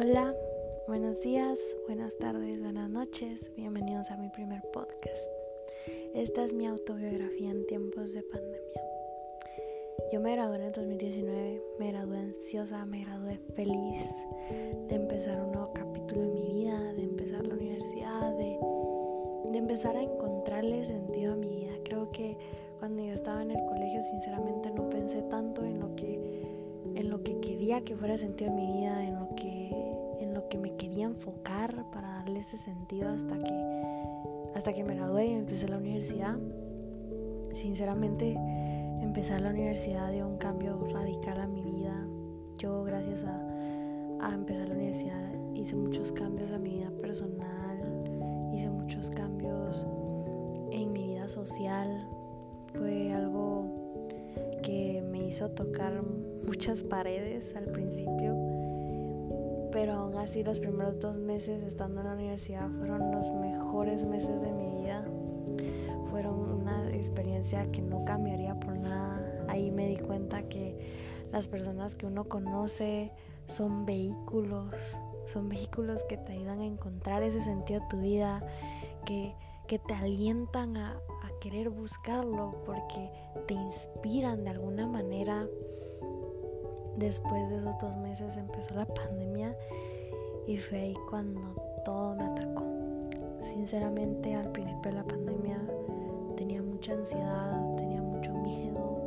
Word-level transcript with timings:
Hola, 0.00 0.34
buenos 0.88 1.20
días, 1.20 1.56
buenas 1.86 2.18
tardes, 2.18 2.60
buenas 2.60 2.90
noches, 2.90 3.52
bienvenidos 3.54 4.10
a 4.10 4.16
mi 4.16 4.28
primer 4.28 4.60
podcast. 4.72 5.30
Esta 6.14 6.44
es 6.44 6.52
mi 6.52 6.66
autobiografía 6.66 7.52
en 7.52 7.64
tiempos 7.68 8.12
de 8.12 8.24
pandemia. 8.24 8.82
Yo 10.12 10.20
me 10.20 10.32
gradué 10.32 10.56
en 10.56 10.62
el 10.62 10.72
2019, 10.72 11.62
me 11.78 11.92
gradué 11.92 12.18
ansiosa, 12.18 12.84
me 12.86 13.04
gradué 13.04 13.38
feliz 13.54 14.10
de 14.88 14.96
empezar 14.96 15.40
un 15.40 15.52
nuevo 15.52 15.72
capítulo 15.72 16.22
en 16.22 16.34
mi 16.34 16.42
vida, 16.42 16.92
de 16.94 17.02
empezar 17.04 17.46
la 17.46 17.54
universidad, 17.54 18.36
de, 18.36 18.58
de 19.52 19.58
empezar 19.58 19.96
a 19.96 20.02
encontrarle 20.02 20.86
sentido 20.86 21.34
a 21.34 21.36
mi 21.36 21.50
vida. 21.50 21.74
Creo 21.84 22.10
que 22.10 22.36
cuando 22.80 23.04
yo 23.04 23.12
estaba 23.12 23.42
en 23.42 23.52
el 23.52 23.64
colegio, 23.66 24.02
sinceramente 24.02 24.72
no 24.72 24.90
pensé 24.90 25.22
tanto 25.22 25.64
en 25.64 25.78
lo 25.78 25.94
que 25.94 26.42
en 26.94 27.10
lo 27.10 27.22
que 27.22 27.40
quería 27.40 27.82
que 27.82 27.96
fuera 27.96 28.16
sentido 28.16 28.50
en 28.50 28.56
mi 28.56 28.66
vida, 28.78 29.04
en 29.04 29.18
lo 29.18 29.28
que 29.34 29.63
que 30.50 30.58
me 30.58 30.76
quería 30.76 31.06
enfocar 31.06 31.90
para 31.90 32.08
darle 32.08 32.40
ese 32.40 32.56
sentido 32.56 33.10
hasta 33.10 33.38
que 33.38 33.84
hasta 34.54 34.72
que 34.72 34.84
me 34.84 34.94
gradué 34.94 35.26
y 35.26 35.32
empecé 35.32 35.68
la 35.68 35.78
universidad. 35.78 36.36
Sinceramente, 37.52 38.36
empezar 39.00 39.40
la 39.40 39.50
universidad 39.50 40.12
dio 40.12 40.28
un 40.28 40.38
cambio 40.38 40.78
radical 40.92 41.40
a 41.40 41.46
mi 41.46 41.62
vida. 41.62 42.06
Yo 42.58 42.84
gracias 42.84 43.24
a, 43.24 44.28
a 44.28 44.32
empezar 44.32 44.68
la 44.68 44.74
universidad 44.74 45.34
hice 45.54 45.76
muchos 45.76 46.12
cambios 46.12 46.52
a 46.52 46.58
mi 46.58 46.70
vida 46.74 46.90
personal, 47.00 47.78
hice 48.52 48.68
muchos 48.68 49.10
cambios 49.10 49.86
en 50.70 50.92
mi 50.92 51.04
vida 51.04 51.28
social. 51.28 52.06
Fue 52.74 53.12
algo 53.12 53.64
que 54.62 55.02
me 55.10 55.26
hizo 55.26 55.50
tocar 55.50 56.02
muchas 56.46 56.82
paredes 56.82 57.54
al 57.56 57.66
principio, 57.66 58.36
pero 59.74 59.94
aún 59.94 60.16
así 60.18 60.44
los 60.44 60.60
primeros 60.60 61.00
dos 61.00 61.16
meses 61.16 61.60
estando 61.64 62.00
en 62.00 62.06
la 62.06 62.12
universidad 62.12 62.70
fueron 62.78 63.10
los 63.10 63.32
mejores 63.32 64.04
meses 64.04 64.40
de 64.40 64.52
mi 64.52 64.68
vida. 64.82 65.04
Fueron 66.12 66.38
una 66.38 66.94
experiencia 66.94 67.68
que 67.72 67.82
no 67.82 68.04
cambiaría 68.04 68.54
por 68.54 68.76
nada. 68.78 69.44
Ahí 69.48 69.72
me 69.72 69.88
di 69.88 69.96
cuenta 69.96 70.44
que 70.44 70.78
las 71.32 71.48
personas 71.48 71.96
que 71.96 72.06
uno 72.06 72.28
conoce 72.28 73.10
son 73.48 73.84
vehículos, 73.84 74.72
son 75.26 75.48
vehículos 75.48 76.04
que 76.04 76.18
te 76.18 76.34
ayudan 76.34 76.60
a 76.60 76.66
encontrar 76.66 77.24
ese 77.24 77.42
sentido 77.42 77.80
de 77.80 77.86
tu 77.88 77.98
vida, 77.98 78.46
que, 79.04 79.34
que 79.66 79.80
te 79.80 79.94
alientan 79.94 80.76
a, 80.76 80.92
a 80.92 81.40
querer 81.40 81.70
buscarlo 81.70 82.62
porque 82.64 83.10
te 83.48 83.54
inspiran 83.54 84.44
de 84.44 84.50
alguna 84.50 84.86
manera. 84.86 85.48
Después 86.96 87.48
de 87.48 87.56
esos 87.56 87.78
dos 87.80 87.96
meses 87.96 88.36
empezó 88.36 88.74
la 88.74 88.86
pandemia 88.86 89.56
y 90.46 90.58
fue 90.58 90.80
ahí 90.80 90.94
cuando 91.10 91.40
todo 91.84 92.14
me 92.14 92.24
atacó. 92.24 92.64
Sinceramente 93.40 94.34
al 94.34 94.52
principio 94.52 94.92
de 94.92 94.98
la 94.98 95.04
pandemia 95.04 95.58
tenía 96.36 96.62
mucha 96.62 96.92
ansiedad, 96.92 97.76
tenía 97.76 98.00
mucho 98.00 98.32
miedo. 98.32 99.02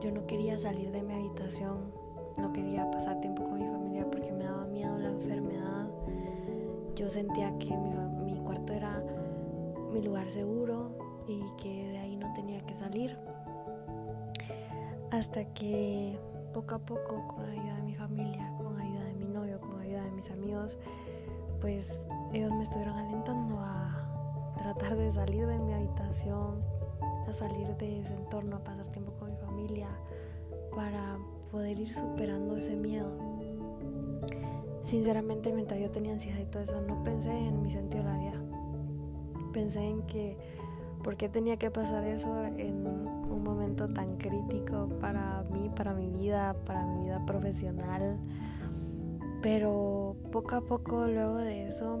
Yo 0.00 0.12
no 0.12 0.26
quería 0.26 0.58
salir 0.58 0.92
de 0.92 1.02
mi 1.02 1.14
habitación, 1.14 1.92
no 2.38 2.52
quería 2.52 2.88
pasar 2.90 3.20
tiempo 3.20 3.42
con 3.42 3.58
mi 3.58 3.66
familia 3.66 4.08
porque 4.10 4.30
me 4.30 4.44
daba 4.44 4.64
miedo 4.66 4.96
la 4.96 5.08
enfermedad. 5.08 5.90
Yo 6.94 7.10
sentía 7.10 7.58
que 7.58 7.76
mi, 7.76 7.90
mi 8.24 8.38
cuarto 8.38 8.72
era 8.72 9.02
mi 9.92 10.00
lugar 10.00 10.30
seguro 10.30 10.90
y 11.26 11.42
que 11.60 11.88
de 11.88 11.98
ahí 11.98 12.16
no 12.16 12.32
tenía 12.34 12.60
que 12.60 12.74
salir. 12.74 13.18
Hasta 15.10 15.44
que 15.54 16.18
poco 16.56 16.74
a 16.74 16.78
poco, 16.78 17.28
con 17.28 17.44
ayuda 17.44 17.76
de 17.76 17.82
mi 17.82 17.94
familia, 17.94 18.50
con 18.56 18.80
ayuda 18.80 19.04
de 19.04 19.12
mi 19.12 19.26
novio, 19.26 19.60
con 19.60 19.78
ayuda 19.78 20.04
de 20.04 20.10
mis 20.12 20.30
amigos, 20.30 20.78
pues 21.60 22.00
ellos 22.32 22.50
me 22.50 22.62
estuvieron 22.62 22.96
alentando 22.96 23.58
a 23.60 24.54
tratar 24.56 24.96
de 24.96 25.12
salir 25.12 25.46
de 25.46 25.58
mi 25.58 25.74
habitación, 25.74 26.62
a 27.28 27.32
salir 27.34 27.76
de 27.76 28.00
ese 28.00 28.14
entorno, 28.14 28.56
a 28.56 28.64
pasar 28.64 28.86
tiempo 28.86 29.12
con 29.18 29.32
mi 29.32 29.36
familia, 29.36 29.88
para 30.74 31.18
poder 31.52 31.78
ir 31.78 31.92
superando 31.92 32.56
ese 32.56 32.74
miedo. 32.74 33.12
Sinceramente, 34.82 35.52
mientras 35.52 35.78
yo 35.78 35.90
tenía 35.90 36.12
ansiedad 36.14 36.38
y 36.38 36.46
todo 36.46 36.62
eso, 36.62 36.80
no 36.80 37.04
pensé 37.04 37.36
en 37.36 37.60
mi 37.60 37.70
sentido 37.70 38.02
de 38.02 38.10
la 38.10 38.18
vida. 38.18 38.42
Pensé 39.52 39.86
en 39.86 40.06
que 40.06 40.38
por 41.04 41.18
qué 41.18 41.28
tenía 41.28 41.58
que 41.58 41.70
pasar 41.70 42.04
eso 42.04 42.46
en 42.46 42.82
momento 43.66 43.88
tan 43.88 44.16
crítico 44.16 44.88
para 45.00 45.42
mí, 45.50 45.68
para 45.74 45.92
mi 45.92 46.08
vida, 46.08 46.54
para 46.66 46.86
mi 46.86 47.04
vida 47.04 47.24
profesional. 47.26 48.16
Pero 49.42 50.16
poco 50.30 50.54
a 50.54 50.60
poco 50.60 51.06
luego 51.06 51.38
de 51.38 51.68
eso 51.68 52.00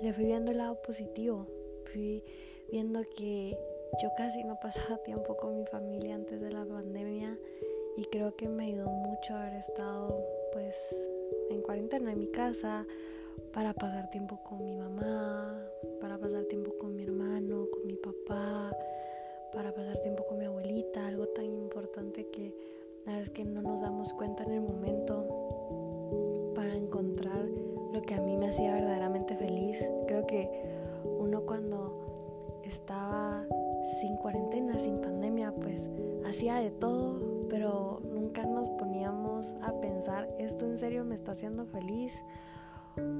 le 0.00 0.14
fui 0.14 0.24
viendo 0.24 0.52
el 0.52 0.58
lado 0.58 0.80
positivo. 0.80 1.46
Fui 1.92 2.24
viendo 2.70 3.02
que 3.16 3.56
yo 4.02 4.10
casi 4.16 4.44
no 4.44 4.58
pasaba 4.58 4.96
tiempo 5.04 5.36
con 5.36 5.58
mi 5.58 5.66
familia 5.66 6.14
antes 6.14 6.40
de 6.40 6.50
la 6.50 6.64
pandemia 6.64 7.38
y 7.98 8.04
creo 8.06 8.34
que 8.34 8.48
me 8.48 8.66
ayudó 8.66 8.88
mucho 8.88 9.34
haber 9.34 9.54
estado 9.54 10.24
pues 10.52 10.96
en 11.50 11.60
cuarentena 11.60 12.12
en 12.12 12.18
mi 12.18 12.28
casa 12.28 12.86
para 13.52 13.74
pasar 13.74 14.08
tiempo 14.08 14.42
con 14.42 14.64
mi 14.64 14.74
mamá, 14.74 15.62
para 16.00 16.16
pasar 16.18 16.44
tiempo 16.44 16.72
con 16.78 16.96
mi 16.96 17.02
hermano, 17.04 17.66
con 17.70 17.86
mi 17.86 17.94
papá, 17.94 18.74
para 19.52 19.72
pasar 19.74 19.98
tiempo 19.98 20.24
con 20.26 20.38
mi 20.38 20.44
abuelita, 20.44 21.06
algo 21.06 21.28
tan 21.28 21.44
importante 21.46 22.28
que 22.30 22.54
la 23.04 23.12
verdad 23.12 23.22
es 23.22 23.30
que 23.30 23.44
no 23.44 23.62
nos 23.62 23.80
damos 23.80 24.12
cuenta 24.12 24.42
en 24.44 24.52
el 24.52 24.60
momento 24.60 26.52
para 26.54 26.74
encontrar 26.74 27.46
lo 27.92 28.02
que 28.02 28.14
a 28.14 28.20
mí 28.20 28.36
me 28.36 28.48
hacía 28.48 28.74
verdaderamente 28.74 29.36
feliz. 29.36 29.78
Creo 30.06 30.26
que 30.26 30.50
uno 31.04 31.42
cuando 31.42 32.60
estaba 32.64 33.44
sin 34.00 34.16
cuarentena, 34.16 34.78
sin 34.78 35.00
pandemia, 35.00 35.52
pues 35.52 35.88
hacía 36.26 36.56
de 36.56 36.70
todo, 36.70 37.46
pero 37.48 38.00
nunca 38.12 38.44
nos 38.44 38.68
poníamos 38.70 39.52
a 39.62 39.72
pensar, 39.80 40.28
¿esto 40.38 40.66
en 40.66 40.78
serio 40.78 41.04
me 41.04 41.14
está 41.14 41.32
haciendo 41.32 41.66
feliz? 41.66 42.12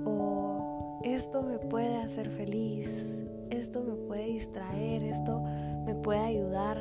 O 0.04 1.00
esto 1.04 1.42
me 1.42 1.58
puede 1.58 1.96
hacer 1.96 2.28
feliz, 2.30 3.04
esto 3.50 3.82
me 3.82 3.94
puede 3.94 4.26
distraer, 4.26 5.02
esto 5.02 5.40
me 5.84 5.94
puede 5.94 6.20
ayudar. 6.20 6.78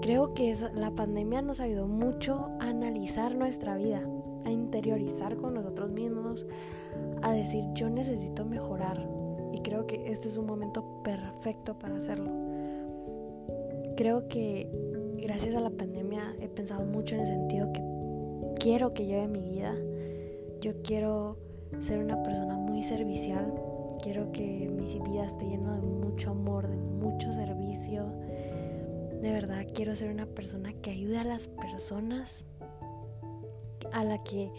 Creo 0.00 0.34
que 0.34 0.56
la 0.74 0.90
pandemia 0.90 1.42
nos 1.42 1.60
ayudó 1.60 1.86
mucho 1.86 2.50
a 2.60 2.68
analizar 2.68 3.34
nuestra 3.36 3.76
vida, 3.76 4.02
a 4.44 4.50
interiorizar 4.50 5.36
con 5.36 5.54
nosotros 5.54 5.90
mismos, 5.90 6.46
a 7.22 7.32
decir 7.32 7.64
yo 7.74 7.90
necesito 7.90 8.44
mejorar. 8.44 9.08
Y 9.52 9.60
creo 9.60 9.86
que 9.86 10.10
este 10.10 10.28
es 10.28 10.36
un 10.36 10.46
momento 10.46 11.02
perfecto 11.02 11.78
para 11.78 11.96
hacerlo. 11.96 12.30
Creo 13.96 14.28
que 14.28 14.70
gracias 15.18 15.54
a 15.54 15.60
la 15.60 15.70
pandemia 15.70 16.34
he 16.40 16.48
pensado 16.48 16.84
mucho 16.84 17.14
en 17.14 17.20
el 17.20 17.26
sentido 17.26 17.72
que 17.72 17.82
quiero 18.58 18.94
que 18.94 19.06
lleve 19.06 19.28
mi 19.28 19.40
vida. 19.40 19.74
Yo 20.60 20.82
quiero 20.82 21.36
ser 21.80 21.98
una 21.98 22.22
persona 22.22 22.56
muy 22.56 22.82
servicial. 22.82 23.52
Quiero 24.00 24.32
que 24.32 24.68
mi 24.68 24.86
vida 25.00 25.24
esté 25.24 25.46
llena 25.46 25.76
de 25.76 25.86
mucho 25.86 26.30
amor, 26.30 26.66
de 26.66 26.76
mucho 26.76 27.32
servicio. 27.32 28.06
De 29.20 29.32
verdad 29.32 29.66
quiero 29.74 29.94
ser 29.94 30.10
una 30.10 30.26
persona 30.26 30.72
que 30.72 30.90
ayude 30.90 31.18
a 31.18 31.24
las 31.24 31.48
personas, 31.48 32.44
a 33.92 34.04
la 34.04 34.22
que 34.22 34.50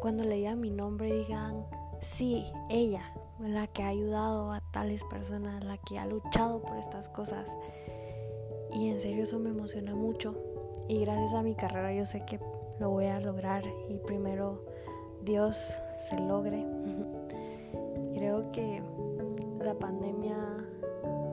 cuando 0.00 0.24
le 0.24 0.36
diga 0.36 0.56
mi 0.56 0.70
nombre 0.70 1.12
digan, 1.12 1.64
sí, 2.00 2.44
ella, 2.70 3.12
la 3.38 3.66
que 3.66 3.82
ha 3.82 3.88
ayudado 3.88 4.52
a 4.52 4.60
tales 4.72 5.04
personas, 5.04 5.64
la 5.64 5.78
que 5.78 5.98
ha 5.98 6.06
luchado 6.06 6.60
por 6.62 6.76
estas 6.78 7.08
cosas. 7.08 7.56
Y 8.72 8.88
en 8.88 9.00
serio 9.00 9.22
eso 9.22 9.38
me 9.38 9.50
emociona 9.50 9.94
mucho. 9.94 10.34
Y 10.88 11.00
gracias 11.00 11.34
a 11.34 11.42
mi 11.42 11.54
carrera 11.54 11.92
yo 11.92 12.04
sé 12.04 12.24
que 12.24 12.40
lo 12.80 12.90
voy 12.90 13.06
a 13.06 13.20
lograr. 13.20 13.64
Y 13.88 13.98
primero 13.98 14.64
Dios 15.22 15.74
se 16.08 16.18
logre. 16.18 16.66
Creo 18.22 18.52
que 18.52 18.80
la 19.64 19.74
pandemia 19.74 20.36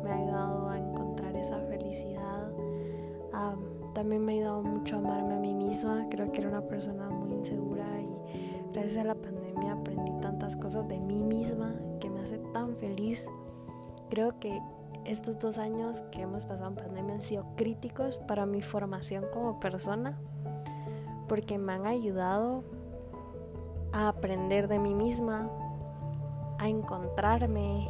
me 0.04 0.10
ha 0.10 0.16
ayudado 0.16 0.70
a 0.70 0.80
encontrar 0.80 1.36
esa 1.36 1.60
felicidad. 1.68 2.50
también 3.94 4.26
me 4.26 4.32
ha 4.32 4.36
ayudado 4.38 4.64
mucho 4.64 4.96
a 4.96 4.98
amarme 4.98 5.36
a 5.36 5.38
mí 5.38 5.54
misma. 5.54 6.08
Creo 6.10 6.32
que 6.32 6.42
era 6.42 6.50
una 6.50 6.64
persona 6.64 7.08
muy 7.12 7.34
insegura 7.34 7.86
y 8.02 8.72
gracias 8.74 8.98
a 8.98 9.04
la 9.04 9.14
pandemia 9.14 9.74
aprendí 9.74 10.12
tantas 10.20 10.58
cosas 10.58 10.88
de 10.88 11.00
mí 11.00 11.22
misma 11.22 11.76
que 12.00 12.10
me 12.10 12.22
hace 12.22 12.40
tan 12.54 12.76
feliz. 12.76 13.24
Creo 14.10 14.40
que 14.40 14.60
estos 15.06 15.38
dos 15.38 15.60
años 15.60 16.02
que 16.10 16.24
hemos 16.24 16.48
pasado 16.48 16.70
en 16.70 16.76
pandemia 16.76 17.14
han 17.14 17.22
sido 17.22 17.46
críticos 17.56 18.18
para 18.18 18.48
mi 18.48 18.64
formación 18.64 19.26
como 19.32 19.60
persona 19.60 20.18
porque 21.28 21.60
me 21.60 21.74
han 21.74 21.86
ayudado 21.86 22.64
a 23.92 24.08
aprender 24.08 24.68
de 24.68 24.80
mí 24.80 24.96
misma, 24.96 25.52
a 26.60 26.70
encontrarme 26.70 27.88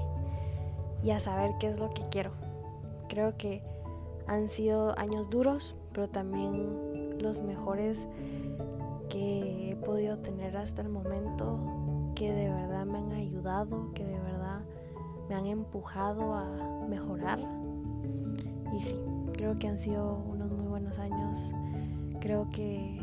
y 1.03 1.11
a 1.11 1.19
saber 1.19 1.51
qué 1.59 1.67
es 1.67 1.79
lo 1.79 1.89
que 1.89 2.03
quiero. 2.09 2.31
Creo 3.07 3.35
que 3.37 3.61
han 4.27 4.47
sido 4.47 4.97
años 4.97 5.29
duros, 5.29 5.75
pero 5.91 6.07
también 6.07 7.19
los 7.19 7.41
mejores 7.41 8.07
que 9.09 9.71
he 9.71 9.75
podido 9.75 10.19
tener 10.19 10.55
hasta 10.55 10.81
el 10.81 10.89
momento 10.89 11.59
que 12.15 12.31
de 12.31 12.49
verdad 12.49 12.85
me 12.85 12.99
han 12.99 13.11
ayudado, 13.11 13.91
que 13.93 14.05
de 14.05 14.19
verdad 14.19 14.61
me 15.27 15.35
han 15.35 15.47
empujado 15.47 16.35
a 16.35 16.45
mejorar. 16.87 17.39
Y 18.75 18.79
sí, 18.81 18.99
creo 19.33 19.57
que 19.57 19.67
han 19.67 19.79
sido 19.79 20.15
unos 20.29 20.51
muy 20.51 20.67
buenos 20.67 20.99
años. 20.99 21.51
Creo 22.19 22.49
que 22.51 23.01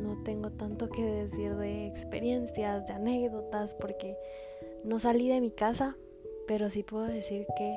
no 0.00 0.22
tengo 0.22 0.50
tanto 0.50 0.88
que 0.88 1.04
decir 1.04 1.56
de 1.56 1.86
experiencias, 1.86 2.86
de 2.86 2.92
anécdotas, 2.92 3.74
porque 3.74 4.16
no 4.84 4.98
salí 4.98 5.28
de 5.28 5.40
mi 5.40 5.50
casa, 5.50 5.96
pero 6.46 6.70
sí 6.70 6.82
puedo 6.82 7.06
decir 7.06 7.46
que 7.56 7.76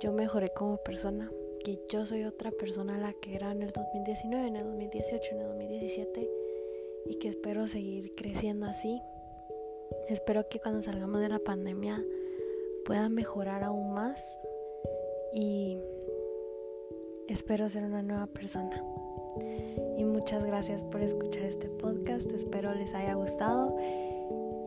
yo 0.00 0.12
mejoré 0.12 0.50
como 0.50 0.78
persona, 0.78 1.30
que 1.64 1.78
yo 1.88 2.06
soy 2.06 2.24
otra 2.24 2.50
persona 2.50 2.96
a 2.96 2.98
la 2.98 3.12
que 3.12 3.34
era 3.34 3.52
en 3.52 3.62
el 3.62 3.70
2019, 3.70 4.46
en 4.46 4.56
el 4.56 4.64
2018, 4.64 5.30
en 5.32 5.40
el 5.40 5.48
2017 5.48 6.30
y 7.06 7.14
que 7.16 7.28
espero 7.28 7.68
seguir 7.68 8.14
creciendo 8.14 8.66
así. 8.66 9.00
Espero 10.08 10.48
que 10.48 10.60
cuando 10.60 10.82
salgamos 10.82 11.20
de 11.20 11.28
la 11.28 11.38
pandemia 11.38 12.04
pueda 12.84 13.08
mejorar 13.08 13.62
aún 13.62 13.92
más 13.94 14.40
y 15.32 15.78
espero 17.28 17.68
ser 17.68 17.84
una 17.84 18.02
nueva 18.02 18.26
persona. 18.26 18.84
Y 19.96 20.04
muchas 20.04 20.44
gracias 20.44 20.82
por 20.84 21.00
escuchar 21.00 21.44
este 21.44 21.68
podcast, 21.68 22.30
espero 22.32 22.74
les 22.74 22.94
haya 22.94 23.14
gustado 23.14 23.76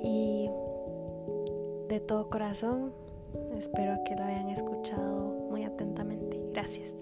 y 0.02 0.35
de 1.96 2.02
todo 2.02 2.30
corazón 2.30 2.92
espero 3.58 4.04
que 4.04 4.18
lo 4.18 4.24
hayan 4.26 4.50
escuchado 4.50 5.34
muy 5.50 5.64
atentamente. 5.64 6.42
Gracias. 6.52 6.94